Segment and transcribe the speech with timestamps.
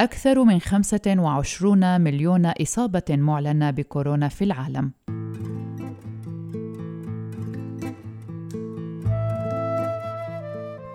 [0.00, 4.92] أكثر من 25 مليون إصابة معلنة بكورونا في العالم.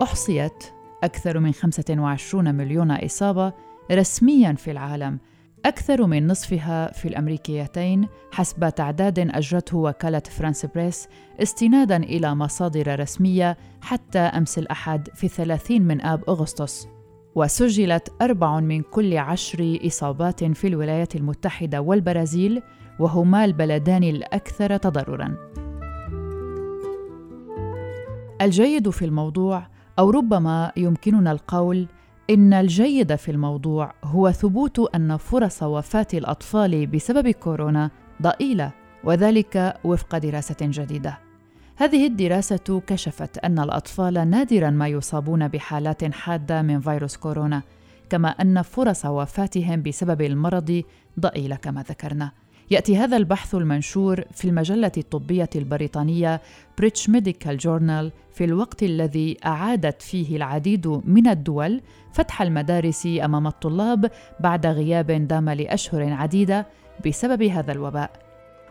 [0.02, 0.64] أحصيت
[1.02, 3.52] أكثر من 25 مليون إصابة
[3.92, 5.18] رسمياً في العالم
[5.64, 11.08] أكثر من نصفها في الأمريكيتين حسب تعداد أجرته وكالة فرانس بريس
[11.42, 16.95] استناداً إلى مصادر رسمية حتى أمس الأحد في 30 من آب أغسطس
[17.36, 22.62] وسجلت أربع من كل عشر إصابات في الولايات المتحدة والبرازيل
[22.98, 25.36] وهما البلدان الأكثر تضرراً.
[28.42, 29.66] الجيد في الموضوع
[29.98, 31.86] أو ربما يمكننا القول
[32.30, 37.90] إن الجيد في الموضوع هو ثبوت أن فرص وفاة الأطفال بسبب كورونا
[38.22, 38.72] ضئيلة
[39.04, 41.25] وذلك وفق دراسة جديدة.
[41.78, 47.62] هذه الدراسة كشفت أن الأطفال نادرا ما يصابون بحالات حادة من فيروس كورونا،
[48.10, 50.82] كما أن فرص وفاتهم بسبب المرض
[51.20, 52.32] ضئيلة كما ذكرنا.
[52.70, 56.40] يأتي هذا البحث المنشور في المجلة الطبية البريطانية
[56.78, 61.80] British Medical Journal في الوقت الذي أعادت فيه العديد من الدول
[62.12, 66.66] فتح المدارس أمام الطلاب بعد غياب دام لأشهر عديدة
[67.06, 68.10] بسبب هذا الوباء.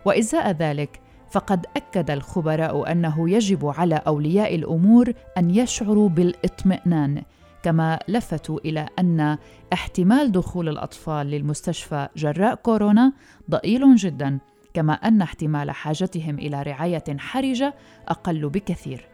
[0.06, 7.24] وإزاء ذلك فقد أكد الخبراء أنه يجب على أولياء الأمور أن يشعروا بالإطمئنان
[7.64, 9.38] كما لفتوا إلى أن
[9.74, 13.14] احتمال دخول الأطفال للمستشفى جراء كورونا
[13.52, 14.40] ضئيل جدا
[14.74, 17.74] كما أن احتمال حاجتهم إلى رعاية حرجة
[18.08, 19.08] أقل بكثير.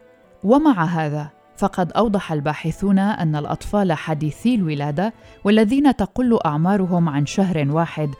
[0.44, 5.12] ومع هذا فقد أوضح الباحثون أن الأطفال حديثي الولادة
[5.44, 8.10] والذين تقل أعمارهم عن شهر واحد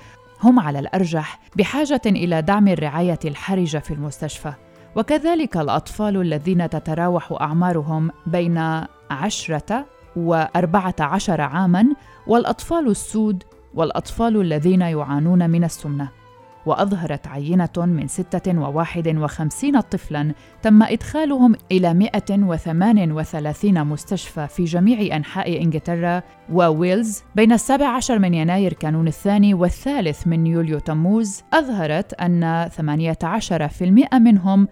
[0.42, 4.52] هم على الأرجح بحاجة إلى دعم الرعاية الحرجة في المستشفى.
[4.96, 11.86] وكذلك الأطفال الذين تتراوح أعمارهم بين عشرة وأربعة عشر عاما
[12.26, 13.42] والأطفال السود
[13.74, 16.21] والأطفال الذين يعانون من السمنة.
[16.66, 26.22] وأظهرت عينة من 56 طفلاً تم إدخالهم إلى 138 مستشفى في جميع أنحاء إنجلترا
[26.52, 27.22] وويلز.
[27.34, 34.68] بين السابع عشر من يناير كانون الثاني والثالث من يوليو تموز أظهرت أن 18% منهم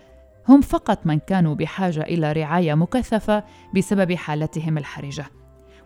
[0.49, 3.45] هم فقط من كانوا بحاجة إلى رعاية مكثفة
[3.75, 5.40] بسبب حالتهم الحرجة.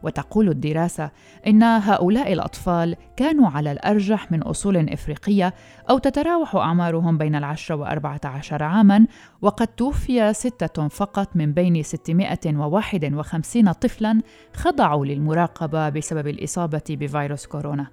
[0.04, 1.10] وتقول الدراسة
[1.46, 5.54] إن هؤلاء الأطفال كانوا على الأرجح من أصول إفريقية
[5.90, 9.06] أو تتراوح أعمارهم بين العشرة وأربعة عشر عاماً
[9.42, 14.20] وقد توفي ستة فقط من بين 651 طفلاً
[14.54, 17.86] خضعوا للمراقبة بسبب الإصابة بفيروس كورونا.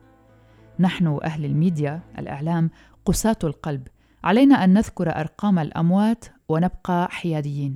[0.80, 2.70] نحن أهل الميديا الإعلام
[3.06, 3.88] قساة القلب
[4.24, 7.76] علينا أن نذكر أرقام الأموات ونبقى حياديين.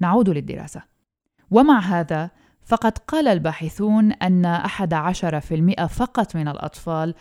[0.00, 0.82] نعود للدراسة.
[1.50, 2.30] ومع هذا
[2.70, 7.14] فقد قال الباحثون أن 11% فقط من الأطفال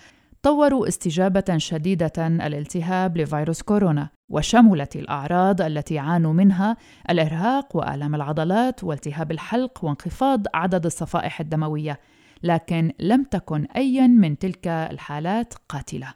[0.44, 6.78] طوروا استجابة شديدة الالتهاب لفيروس كورونا، وشملت الأعراض التي عانوا منها
[7.10, 12.00] الإرهاق وآلام العضلات والتهاب الحلق وانخفاض عدد الصفائح الدموية،
[12.44, 16.14] لكن لم تكن أي من تلك الحالات قاتلة.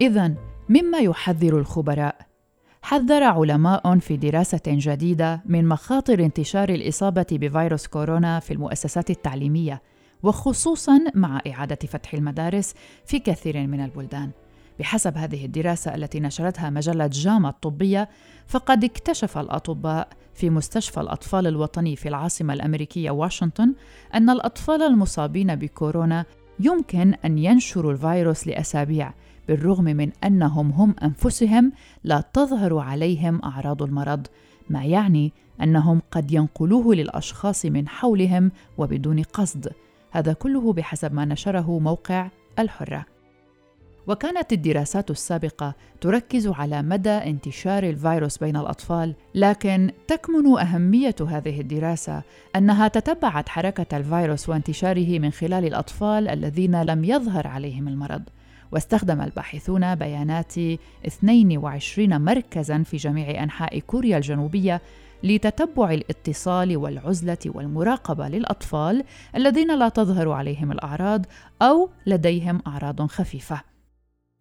[0.00, 2.16] إذا مما يحذر الخبراء
[2.82, 9.82] حذر علماء في دراسة جديدة من مخاطر انتشار الإصابة بفيروس كورونا في المؤسسات التعليمية
[10.22, 12.74] وخصوصا مع إعادة فتح المدارس
[13.06, 14.30] في كثير من البلدان.
[14.78, 18.08] بحسب هذه الدراسة التي نشرتها مجلة جاما الطبية
[18.46, 23.74] فقد اكتشف الأطباء في مستشفى الأطفال الوطني في العاصمة الأمريكية واشنطن
[24.14, 26.24] أن الأطفال المصابين بكورونا
[26.60, 29.12] يمكن أن ينشروا الفيروس لأسابيع
[29.50, 31.72] بالرغم من أنهم هم أنفسهم
[32.04, 34.26] لا تظهر عليهم أعراض المرض
[34.70, 39.72] ما يعني أنهم قد ينقلوه للأشخاص من حولهم وبدون قصد.
[40.10, 42.28] هذا كله بحسب ما نشره موقع
[42.58, 43.06] الحرة.
[44.06, 52.22] وكانت الدراسات السابقة تركز على مدى انتشار الفيروس بين الأطفال لكن تكمن أهمية هذه الدراسة
[52.56, 58.22] أنها تتبعت حركة الفيروس وانتشاره من خلال الأطفال الذين لم يظهر عليهم المرض.
[58.72, 60.58] واستخدم الباحثون بيانات
[61.06, 64.82] 22 مركزا في جميع أنحاء كوريا الجنوبية
[65.22, 69.04] لتتبع الاتصال والعزلة والمراقبة للأطفال
[69.36, 71.26] الذين لا تظهر عليهم الأعراض
[71.62, 73.60] أو لديهم أعراض خفيفة.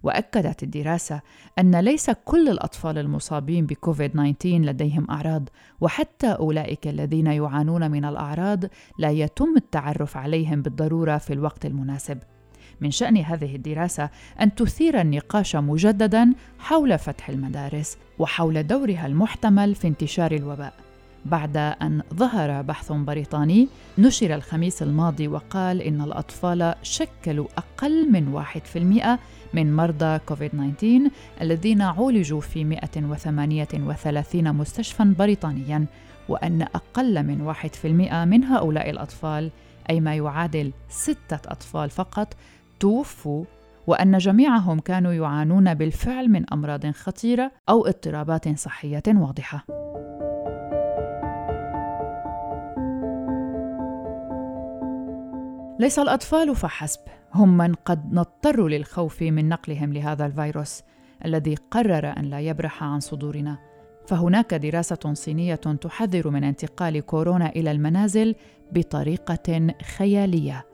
[0.03, 1.21] وأكدت الدراسة
[1.59, 5.49] أن ليس كل الأطفال المصابين بكوفيد 19 لديهم أعراض
[5.81, 8.63] وحتى أولئك الذين يعانون من الأعراض
[8.99, 12.19] لا يتم التعرف عليهم بالضرورة في الوقت المناسب.
[12.81, 14.09] من شأن هذه الدراسة
[14.41, 20.73] أن تثير النقاش مجددا حول فتح المدارس وحول دورها المحتمل في انتشار الوباء.
[21.25, 23.67] بعد أن ظهر بحث بريطاني
[23.97, 28.43] نشر الخميس الماضي وقال إن الأطفال شكلوا أقل من
[28.75, 29.19] 1%
[29.53, 30.85] من مرضى كوفيد-19
[31.41, 35.85] الذين عولجوا في 138 مستشفى بريطانيا
[36.29, 37.53] وأن أقل من
[37.83, 37.85] 1%
[38.25, 39.51] من هؤلاء الأطفال
[39.89, 42.33] أي ما يعادل ستة أطفال فقط
[42.79, 43.45] توفوا
[43.87, 49.65] وأن جميعهم كانوا يعانون بالفعل من أمراض خطيرة أو اضطرابات صحية واضحة.
[55.79, 56.99] ليس الأطفال فحسب
[57.33, 60.83] هم من قد نضطر للخوف من نقلهم لهذا الفيروس
[61.25, 63.57] الذي قرر أن لا يبرح عن صدورنا.
[64.07, 68.35] فهناك دراسة صينية تحذر من انتقال كورونا إلى المنازل
[68.71, 69.67] بطريقة
[69.97, 70.68] خيالية.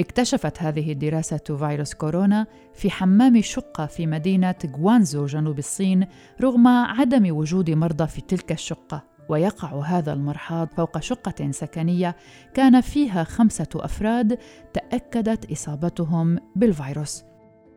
[0.00, 6.06] اكتشفت هذه الدراسة فيروس كورونا في حمام شقة في مدينة غوانزو جنوب الصين
[6.40, 9.12] رغم عدم وجود مرضى في تلك الشقة.
[9.28, 12.16] ويقع هذا المرحاض فوق شقة سكنية
[12.54, 14.38] كان فيها خمسة أفراد
[14.72, 17.24] تأكدت إصابتهم بالفيروس.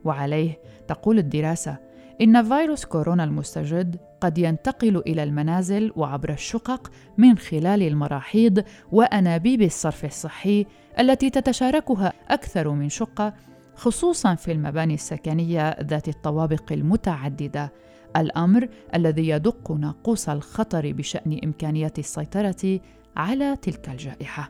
[0.03, 1.77] وعليه تقول الدراسة
[2.21, 10.05] إن فيروس كورونا المستجد قد ينتقل إلى المنازل وعبر الشقق من خلال المراحيض وأنابيب الصرف
[10.05, 10.65] الصحي
[10.99, 13.33] التي تتشاركها أكثر من شقة
[13.75, 17.71] خصوصا في المباني السكنية ذات الطوابق المتعددة.
[18.17, 22.79] الأمر الذي يدق ناقوس الخطر بشأن إمكانية السيطرة
[23.17, 24.49] على تلك الجائحة.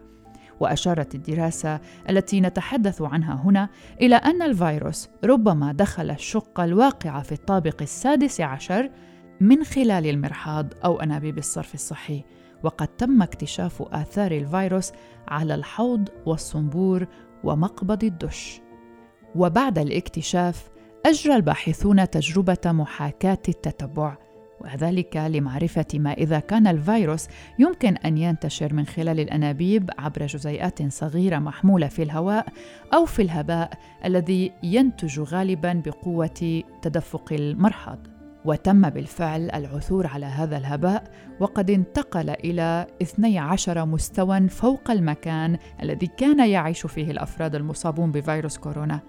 [0.60, 1.80] وأشارت الدراسة
[2.10, 3.70] التي نتحدث عنها هنا
[4.02, 8.90] إلى أن الفيروس ربما دخل الشقه الواقعه في الطابق السادس عشر
[9.42, 12.24] من خلال المرحاض أو أنابيب الصرف الصحي
[12.64, 14.92] وقد تم اكتشاف آثار الفيروس
[15.28, 17.08] على الحوض والصنبور
[17.44, 18.62] ومقبض الدش.
[19.36, 20.70] وبعد الاكتشاف
[21.06, 24.18] أجرى الباحثون تجربة محاكاة التتبع
[24.62, 27.28] وذلك لمعرفة ما إذا كان الفيروس
[27.60, 32.46] يمكن أن ينتشر من خلال الأنابيب عبر جزيئات صغيرة محمولة في الهواء
[32.94, 33.70] أو في الهباء
[34.06, 38.16] الذي ينتج غالبا بقوة تدفق المرحاض.
[38.46, 41.04] وتم بالفعل العثور على هذا الهباء
[41.40, 49.00] وقد انتقل إلى 12 مستوى فوق المكان الذي كان يعيش فيه الأفراد المصابون بفيروس كورونا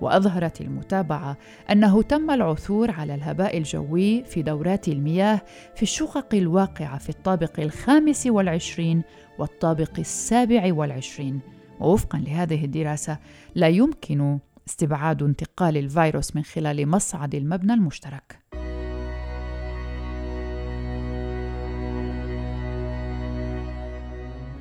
[0.00, 1.36] وأظهرت المتابعة
[1.72, 5.40] أنه تم العثور على الهباء الجوي في دورات المياه
[5.74, 9.02] في الشقق الواقعة في الطابق الخامس والعشرين
[9.38, 11.40] والطابق السابع والعشرين.
[11.80, 13.18] ووفقا لهذه الدراسة
[13.54, 18.38] لا يمكن استبعاد انتقال الفيروس من خلال مصعد المبنى المشترك.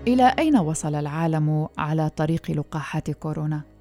[0.08, 3.77] إلى أين وصل العالم على طريق لقاحات كورونا؟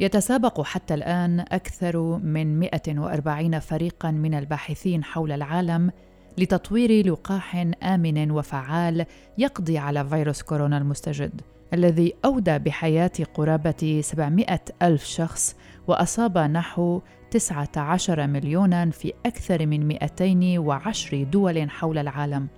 [0.00, 5.90] يتسابق حتى الآن أكثر من 140 فريقا من الباحثين حول العالم
[6.38, 9.06] لتطوير لقاح آمن وفعال
[9.38, 11.40] يقضي على فيروس كورونا المستجد
[11.74, 15.56] الذي أودى بحياة قرابة 700 ألف شخص
[15.86, 17.00] وأصاب نحو
[17.30, 22.48] 19 مليونا في أكثر من 210 دول حول العالم.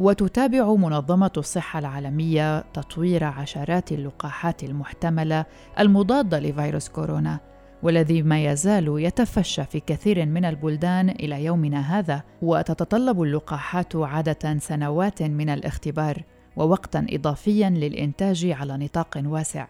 [0.00, 5.44] وتتابع منظمة الصحة العالمية تطوير عشرات اللقاحات المحتملة
[5.78, 7.40] المضادة لفيروس كورونا
[7.82, 15.22] والذي ما يزال يتفشى في كثير من البلدان إلى يومنا هذا وتتطلب اللقاحات عادة سنوات
[15.22, 16.22] من الاختبار
[16.56, 19.66] ووقتا اضافيا للإنتاج على نطاق واسع.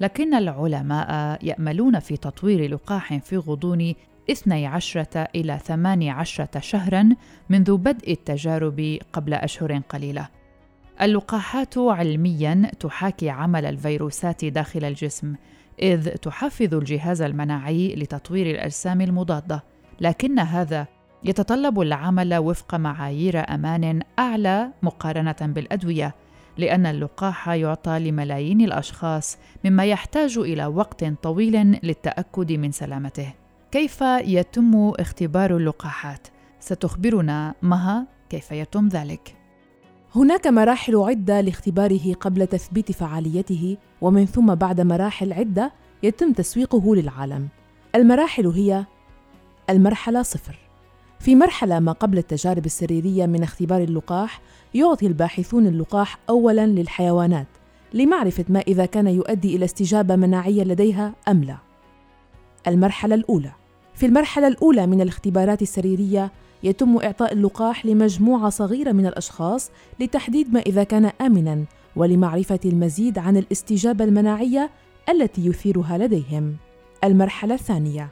[0.00, 3.94] لكن العلماء يأملون في تطوير لقاح في غضون
[4.30, 7.08] 12 إلى 18 شهرا
[7.50, 10.28] منذ بدء التجارب قبل أشهر قليلة.
[11.02, 15.34] اللقاحات علميا تحاكي عمل الفيروسات داخل الجسم،
[15.82, 19.64] إذ تحفز الجهاز المناعي لتطوير الأجسام المضادة،
[20.00, 20.86] لكن هذا
[21.24, 26.14] يتطلب العمل وفق معايير أمان أعلى مقارنة بالأدوية،
[26.58, 33.32] لأن اللقاح يعطى لملايين الأشخاص مما يحتاج إلى وقت طويل للتأكد من سلامته.
[33.72, 36.28] كيف يتم اختبار اللقاحات؟
[36.60, 39.36] ستخبرنا مها كيف يتم ذلك.
[40.14, 45.72] هناك مراحل عدة لاختباره قبل تثبيت فعاليته ومن ثم بعد مراحل عدة
[46.02, 47.48] يتم تسويقه للعالم.
[47.94, 48.86] المراحل هي
[49.70, 50.58] المرحلة صفر.
[51.20, 54.40] في مرحلة ما قبل التجارب السريرية من اختبار اللقاح،
[54.74, 57.48] يعطي الباحثون اللقاح أولاً للحيوانات
[57.94, 61.56] لمعرفة ما إذا كان يؤدي إلى استجابة مناعية لديها أم لا.
[62.66, 63.59] المرحلة الأولى
[64.00, 70.60] في المرحلة الأولى من الاختبارات السريرية يتم إعطاء اللقاح لمجموعة صغيرة من الأشخاص لتحديد ما
[70.60, 71.64] إذا كان آمناً
[71.96, 74.70] ولمعرفة المزيد عن الاستجابة المناعية
[75.08, 76.56] التي يثيرها لديهم.
[77.04, 78.08] المرحلة الثانية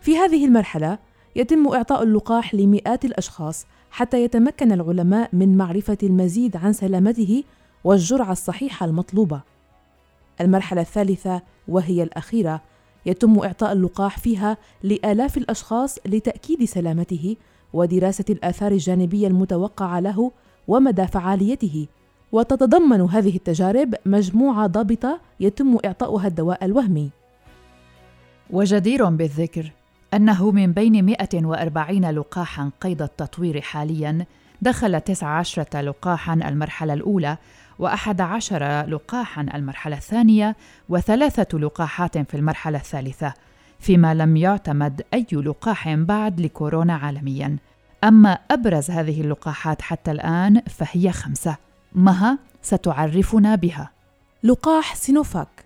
[0.00, 0.98] في هذه المرحلة
[1.36, 7.44] يتم إعطاء اللقاح لمئات الأشخاص حتى يتمكن العلماء من معرفة المزيد عن سلامته
[7.84, 9.40] والجرعة الصحيحة المطلوبة.
[10.40, 12.71] المرحلة الثالثة وهي الأخيرة
[13.06, 17.36] يتم إعطاء اللقاح فيها لآلاف الأشخاص لتأكيد سلامته
[17.72, 20.32] ودراسة الآثار الجانبية المتوقعة له
[20.68, 21.86] ومدى فعاليته.
[22.32, 27.10] وتتضمن هذه التجارب مجموعة ضابطة يتم إعطاؤها الدواء الوهمي.
[28.50, 29.72] وجدير بالذكر
[30.14, 34.26] أنه من بين 140 لقاحا قيد التطوير حاليا
[34.62, 37.36] دخل 19 لقاحا المرحلة الأولى
[37.82, 40.56] وأحد عشر لقاحا المرحلة الثانية
[40.88, 43.34] وثلاثة لقاحات في المرحلة الثالثة
[43.78, 47.56] فيما لم يعتمد أي لقاح بعد لكورونا عالميا.
[48.04, 51.56] أما أبرز هذه اللقاحات حتى الآن فهي خمسة.
[51.94, 53.90] مها ستعرفنا بها.
[54.42, 55.64] لقاح سينوفاك.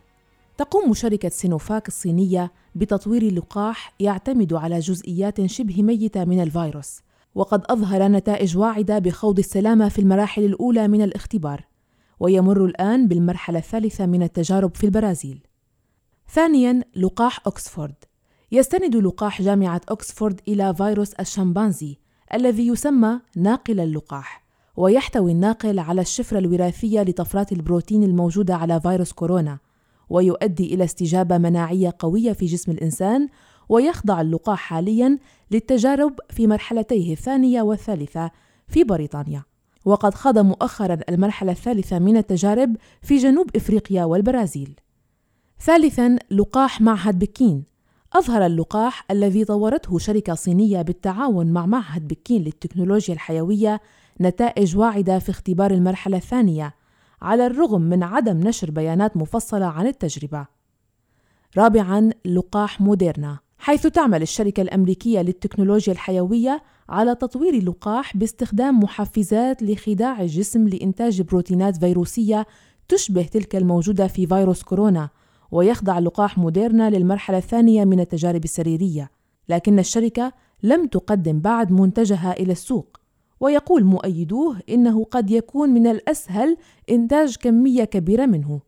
[0.59, 7.01] تقوم شركة سينوفاك الصينية بتطوير لقاح يعتمد على جزئيات شبه ميتة من الفيروس
[7.35, 11.76] وقد أظهر نتائج واعدة بخوض السلامة في المراحل الأولى من الاختبار.
[12.21, 15.47] ويمر الآن بالمرحلة الثالثة من التجارب في البرازيل.
[16.35, 17.95] ثانياً لقاح أكسفورد.
[18.53, 21.97] يستند لقاح جامعة أكسفورد إلى فيروس الشمبانزي
[22.35, 24.47] الذي يسمى ناقل اللقاح
[24.77, 29.59] ويحتوي الناقل على الشفرة الوراثية لطفرات البروتين الموجودة على فيروس كورونا
[30.11, 33.29] ويؤدي إلى استجابة مناعية قوية في جسم الإنسان
[33.69, 35.19] ويخضع اللقاح حاليا
[35.51, 38.31] للتجارب في مرحلتيه الثانية والثالثة
[38.69, 39.45] في بريطانيا.
[39.87, 44.81] وقد خاض مؤخرا المرحلة الثالثة من التجارب في جنوب إفريقيا والبرازيل
[45.61, 47.65] ثالثا لقاح معهد بكين
[48.13, 53.81] أظهر اللقاح الذي طورته شركة صينية بالتعاون مع معهد بكين للتكنولوجيا الحيوية
[54.21, 56.75] نتائج واعدة في اختبار المرحلة الثانية
[57.23, 60.47] على الرغم من عدم نشر بيانات مفصلة عن التجربة.
[61.57, 70.23] رابعاً لقاح موديرنا حيث تعمل الشركة الأمريكية للتكنولوجيا الحيوية على تطوير لقاح باستخدام محفزات لخداع
[70.23, 72.47] الجسم لإنتاج بروتينات فيروسية
[72.89, 75.09] تشبه تلك الموجودة في فيروس كورونا
[75.51, 79.11] ويخضع لقاح موديرنا للمرحلة الثانية من التجارب السريرية.
[79.49, 82.97] لكن الشركة لم تقدم بعد منتجها إلى السوق
[83.41, 86.57] ويقول مؤيدوه إنه قد يكون من الأسهل
[86.91, 88.61] إنتاج كمية كبيرة منه.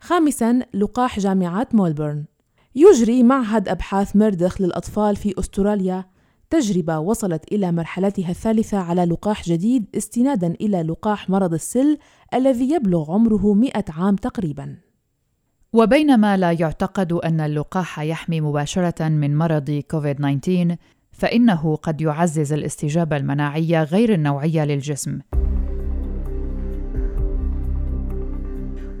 [0.00, 2.24] خامساً لقاح جامعة ملبورن
[2.74, 6.04] يجري معهد أبحاث ميردوخ للأطفال في أستراليا
[6.50, 11.98] تجربة وصلت إلى مرحلتها الثالثة على لقاح جديد استناداً إلى لقاح مرض السل
[12.34, 14.76] الذي يبلغ عمره 100 عام تقريباً.
[15.72, 20.76] وبينما لا يعتقد أن اللقاح يحمي مباشرة من مرض كوفيد 19
[21.12, 25.18] فإنه قد يعزز الاستجابة المناعية غير النوعية للجسم.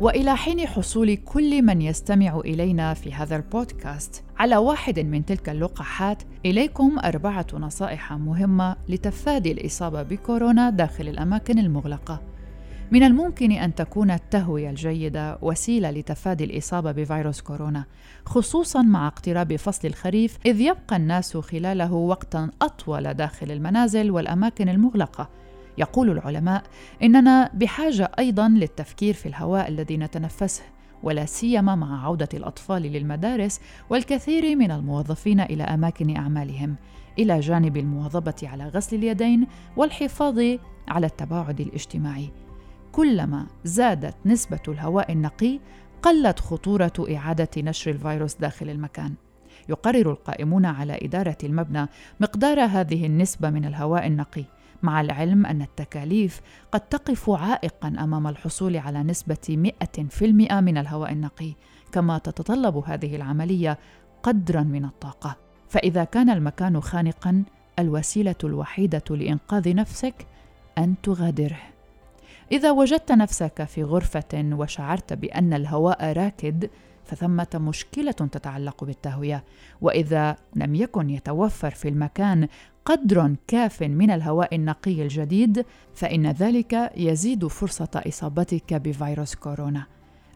[0.00, 4.24] وإلى حين حصول كل من يستمع إلينا في هذا البودكاست.
[4.38, 12.22] على واحد من تلك اللقاحات إليكم أربعة نصائح مهمة لتفادي الإصابة بكورونا داخل الأماكن المغلقة.
[12.90, 17.84] من الممكن أن تكون التهوية الجيدة وسيلة لتفادي الإصابة بفيروس كورونا
[18.26, 25.28] خصوصا مع اقتراب فصل الخريف إذ يبقى الناس خلاله وقتا أطول داخل المنازل والأماكن المغلقة.
[25.78, 26.62] يقول العلماء
[27.02, 30.62] إننا بحاجة أيضا للتفكير في الهواء الذي نتنفسه
[31.02, 36.76] ولا سيما مع عودة الأطفال للمدارس والكثير من الموظفين إلى أماكن أعمالهم
[37.18, 40.40] إلى جانب المواظبة على غسل اليدين والحفاظ
[40.88, 42.30] على التباعد الاجتماعي.
[42.92, 45.60] كلما زادت نسبة الهواء النقي
[46.02, 49.14] قلت خطورة إعادة نشر الفيروس داخل المكان.
[49.68, 51.86] يقرر القائمون على إدارة المبنى
[52.20, 54.44] مقدار هذه النسبة من الهواء النقي.
[54.82, 56.40] مع العلم أن التكاليف
[56.72, 59.72] قد تقف عائقا أمام الحصول على نسبة
[60.20, 61.52] 100% من الهواء النقي
[61.92, 63.78] كما تتطلب هذه العملية
[64.22, 65.36] قدرا من الطاقة.
[65.68, 67.44] فإذا كان المكان خانقا
[67.78, 70.26] الوسيلة الوحيدة لإنقاذ نفسك
[70.78, 71.60] أن تغادره.
[72.52, 76.70] إذا وجدت نفسك في غرفة وشعرت بأن الهواء راكد
[77.08, 79.44] فثمة مشكلة تتعلق بالتهوية،
[79.80, 82.48] وإذا لم يكن يتوفر في المكان
[82.84, 89.86] قدر كاف من الهواء النقي الجديد، فإن ذلك يزيد فرصة إصابتك بفيروس كورونا.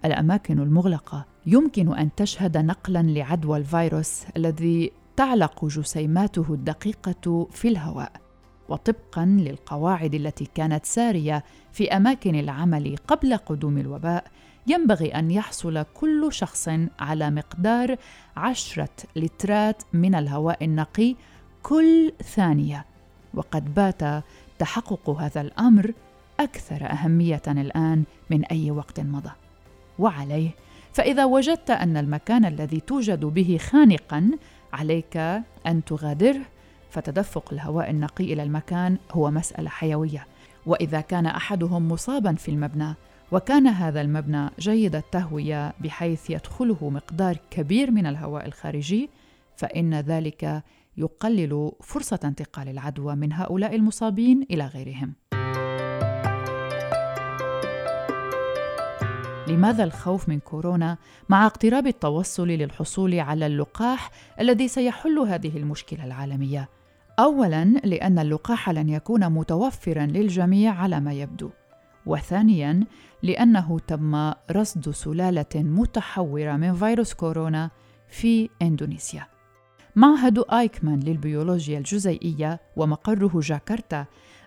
[0.05, 8.12] الأماكن المغلقة يمكن أن تشهد نقلا لعدوى الفيروس الذي تعلق جسيماته الدقيقة في الهواء.
[8.69, 14.25] وطبقا للقواعد التي كانت سارية في أماكن العمل قبل قدوم الوباء
[14.66, 17.97] ينبغي أن يحصل كل شخص على مقدار
[18.37, 21.14] عشرة لترات من الهواء النقي
[21.62, 22.85] كل ثانية
[23.35, 24.25] وقد بات
[24.59, 25.92] تحقق هذا الأمر
[26.40, 29.31] أكثر أهمية الآن من أي وقت مضى.
[29.99, 30.50] وعليه
[30.92, 34.31] فإذا وجدت أن المكان الذي توجد به خانقا
[34.73, 35.16] عليك
[35.66, 36.42] أن تغادره.
[36.90, 40.26] فتدفق الهواء النقي إلى المكان هو مسألة حيوية.
[40.66, 42.95] وإذا كان أحدهم مصابا في المبنى
[43.33, 49.11] وكان هذا المبنى جيد التهوية بحيث يدخله مقدار كبير من الهواء الخارجي
[49.57, 50.62] فإن ذلك
[50.97, 55.15] يقلل فرصة انتقال العدوى من هؤلاء المصابين إلى غيرهم.
[59.49, 60.99] لماذا الخوف من كورونا
[61.29, 64.11] مع اقتراب التوصل للحصول على اللقاح
[64.41, 66.69] الذي سيحل هذه المشكلة العالمية
[67.19, 71.51] اولا لأن اللقاح لن يكون متوفرا للجميع على ما يبدو
[72.07, 72.85] وثانيا
[73.23, 77.71] لأنه تم رصد سلالة متحورة من فيروس كورونا
[78.09, 79.26] في إندونيسيا.
[79.97, 84.07] معهد آيكمان للبيولوجيا الجزيئية ومقره جاكرتا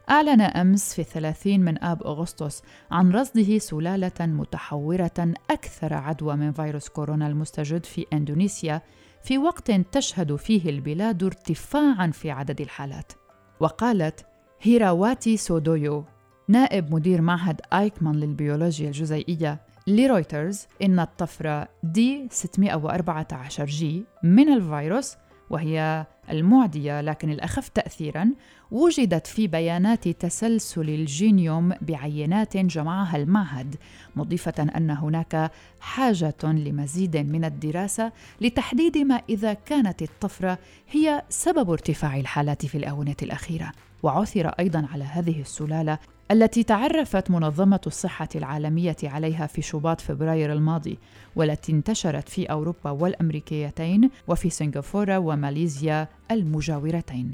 [0.09, 6.89] أعلن أمس في الثلاثين من آب أغسطس عن رصده سلالة متحورة أكثر عدوى من فيروس
[6.89, 8.81] كورونا المستجد في إندونيسيا
[9.23, 13.11] في وقت تشهد فيه البلاد ارتفاعا في عدد الحالات.
[13.59, 14.25] وقالت
[14.61, 16.05] هيراواتي سودويو
[16.47, 25.15] نائب مدير معهد آيكمان للبيولوجيا الجزيئية لرويترز إن الطفرة D 614 G من الفيروس
[25.49, 28.29] وهي المعدية لكن الأخف تأثيراً
[28.71, 33.75] وجدت في بيانات تسلسل الجينيوم بعينات جمعها المعهد
[34.15, 38.11] مضيفة أن هناك حاجة لمزيد من الدراسة
[38.41, 40.57] لتحديد ما إذا كانت الطفرة
[40.91, 43.71] هي سبب ارتفاع الحالات في الآونة الأخيرة.
[44.03, 45.99] وعثر أيضا على هذه السلالة
[46.31, 50.99] التي تعرفت منظمة الصحة العالمية عليها في شباط فبراير الماضي
[51.35, 57.31] والتي انتشرت في أوروبا والأمريكيتين وفي سنغافورة وماليزيا المجاورتين.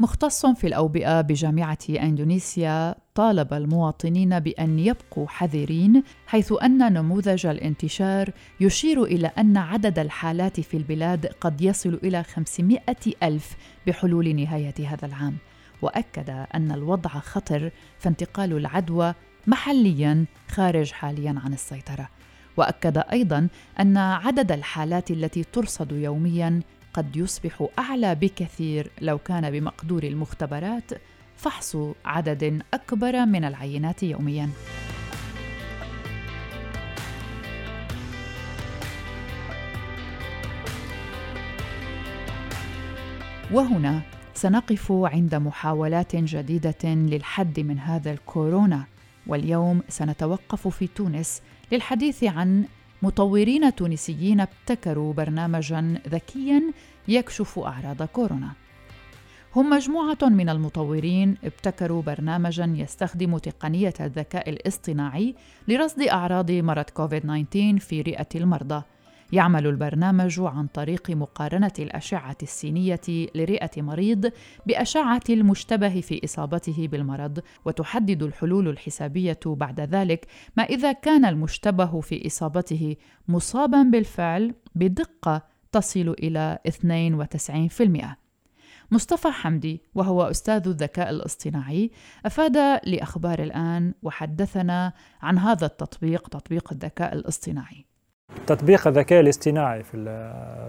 [0.00, 8.30] مختص في الأوبئة بجامعة إندونيسيا طالب المواطنين بأن يبقوا حذرين حيث أن نموذج الانتشار
[8.60, 12.80] يشير إلى أن عدد الحالات في البلاد قد يصل إلى 500
[13.22, 13.56] ألف
[13.86, 15.36] بحلول نهاية هذا العام.
[15.82, 19.14] وأكد أن الوضع خطر فانتقال العدوى
[19.46, 22.08] محليا خارج حاليا عن السيطرة.
[22.56, 23.48] وأكد أيضا
[23.80, 26.60] أن عدد الحالات التي ترصد يوميا
[26.94, 30.90] قد يصبح أعلى بكثير لو كان بمقدور المختبرات
[31.36, 34.50] فحص عدد أكبر من العينات يوميا.
[43.50, 48.84] وهنا سنقف عند محاولات جديدة للحد من هذا الكورونا.
[49.26, 52.64] واليوم سنتوقف في تونس للحديث عن
[53.02, 56.62] مطورين تونسيين ابتكروا برنامجا ذكيا
[57.08, 58.52] يكشف أعراض كورونا.
[59.56, 65.34] هم مجموعة من المطورين ابتكروا برنامجا يستخدم تقنية الذكاء الاصطناعي
[65.68, 68.82] لرصد أعراض مرض كوفيد 19 في رئة المرضى.
[69.32, 74.32] يعمل البرنامج عن طريق مقارنة الأشعة السينية لرئة مريض
[74.66, 82.26] بأشعة المشتبه في إصابته بالمرض، وتحدد الحلول الحسابية بعد ذلك ما إذا كان المشتبه في
[82.26, 82.96] إصابته
[83.28, 88.26] مصابا بالفعل بدقة تصل إلى 92%.
[88.90, 91.90] مصطفى حمدي وهو أستاذ الذكاء الاصطناعي
[92.26, 97.86] أفاد لأخبار الآن وحدثنا عن هذا التطبيق تطبيق الذكاء الاصطناعي
[98.46, 99.96] تطبيق الذكاء الاصطناعي في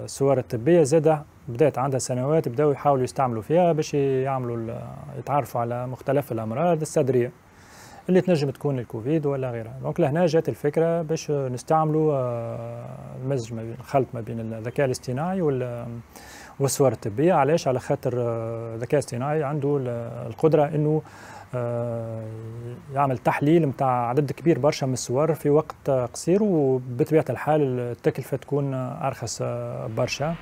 [0.03, 4.79] الصور الطبية زاد بدأت عندها سنوات بدأوا يحاولوا يستعملوا فيها باش يعملوا
[5.19, 7.31] يتعرفوا على مختلف الأمراض الصدرية
[8.09, 9.73] اللي تنجم تكون الكوفيد ولا غيرها.
[9.81, 12.85] دونك لهنا جات الفكرة باش نستعملوا آه،
[13.23, 15.41] المزج ما بين الخلط ما بين الذكاء الاصطناعي
[16.59, 17.33] والصور الطبية.
[17.33, 19.79] علاش؟ على خاطر آه، الذكاء الاصطناعي عنده
[20.27, 21.01] القدرة إنه
[22.93, 28.73] يعمل تحليل متاع عدد كبير برشا من الصور في وقت قصير وبطبيعة الحال التكلفة تكون
[28.73, 29.41] أرخص
[29.97, 30.35] برشا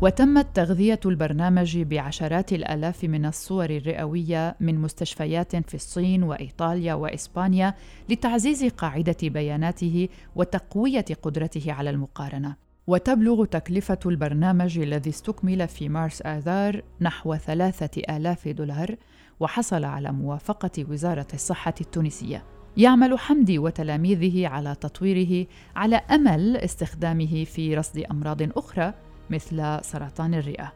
[0.00, 7.74] وتمت تغذية البرنامج بعشرات الآلاف من الصور الرئوية من مستشفيات في الصين وإيطاليا وإسبانيا
[8.08, 12.56] لتعزيز قاعدة بياناته وتقوية قدرته على المقارنة.
[12.86, 18.96] وتبلغ تكلفة البرنامج الذي استكمل في مارس آذار نحو ثلاثة آلاف دولار
[19.40, 22.44] وحصل على موافقة وزارة الصحة التونسية.
[22.76, 28.94] يعمل حمدي وتلاميذه على تطويره على أمل استخدامه في رصد أمراض أخرى
[29.30, 30.72] مثل سرطان الرئة.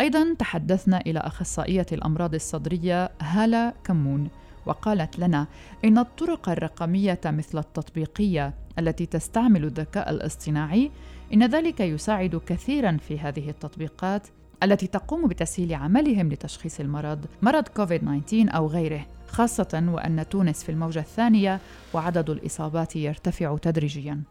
[0.00, 4.28] أيضا تحدثنا إلى أخصائية الأمراض الصدرية هالة كمون
[4.66, 5.46] وقالت لنا
[5.84, 10.90] إن الطرق الرقمية مثل التطبيقية التي تستعمل الذكاء الاصطناعي
[11.34, 14.28] إن ذلك يساعد كثيرا في هذه التطبيقات
[14.62, 20.98] التي تقوم بتسهيل عملهم لتشخيص المرض مرض كوفيد-19 أو غيره خاصة وأن تونس في الموجة
[20.98, 21.60] الثانية
[21.94, 24.22] وعدد الإصابات يرتفع تدريجياً.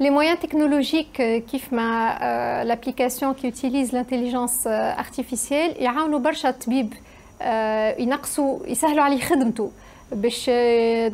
[0.00, 1.16] Les moyens technologiques
[1.50, 4.66] كيف ما l'application qui utilise l'intelligence
[4.98, 6.92] artificielle يعاونوا برشا الطبيب
[7.98, 9.70] ينقصوا يسهلوا عليه خدمته
[10.12, 10.50] باش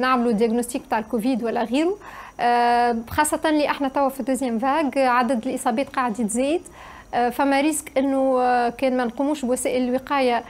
[0.00, 1.96] نعملوا ديagnostic تاع الكوفيد ولا غيره
[3.10, 6.60] خاصة اللي إحنا توا في الدوزيام فاغ عدد الإصابات قاعد يتزايد
[7.12, 10.44] فما risque إنه كان ما نقوموش بوسائل الوقاية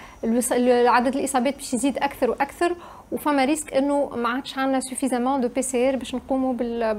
[0.88, 2.74] عدد الإصابات باش يزيد أكثر وأكثر
[3.12, 6.94] وفما risque إنه ما عادش عندنا suffisamment de PCR باش نقوموا بال,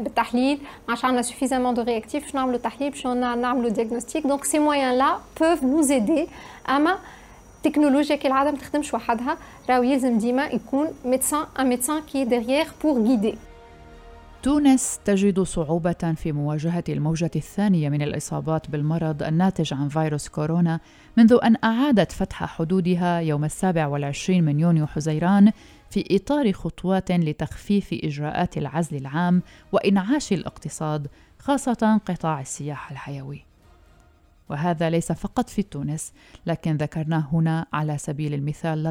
[0.00, 4.58] بالتحليل ما عادش عندنا suffisamment de réactifs باش نعملوا تحليل باش نعملوا des diagnostics donc
[4.58, 6.28] ces moyens-là peuvent nous aider
[6.68, 6.98] أما
[7.56, 9.36] التكنولوجيا كالعاده ما تخدمش وحدها
[9.70, 13.34] راهو يلزم ديما يكون médecin un médecin qui est derrière pour guider
[14.42, 20.80] تونس تجد صعوبة في مواجهة الموجة الثانية من الإصابات بالمرض الناتج عن فيروس كورونا
[21.16, 25.52] منذ أن أعادت فتح حدودها يوم السابع والعشرين من يونيو حزيران
[25.90, 33.44] في إطار خطوات لتخفيف إجراءات العزل العام وإنعاش الاقتصاد خاصة قطاع السياحة الحيوي.
[34.48, 36.12] وهذا ليس فقط في تونس
[36.46, 38.90] لكن ذكرناه هنا على سبيل المثال لا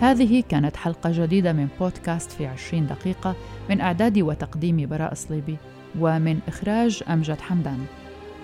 [0.00, 3.34] هذه كانت حلقة جديدة من بودكاست في عشرين دقيقة
[3.70, 5.56] من إعداد وتقديم براء صليبي
[5.98, 7.86] ومن إخراج أمجد حمدان.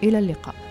[0.02, 0.65] إلى اللقاء.